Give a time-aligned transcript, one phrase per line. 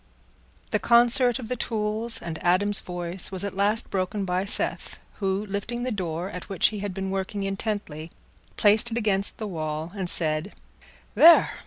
[0.71, 5.45] The concert of the tools and Adam's voice was at last broken by Seth, who,
[5.45, 8.09] lifting the door at which he had been working intently,
[8.57, 10.55] placed it against the wall, and said,
[11.13, 11.51] "There!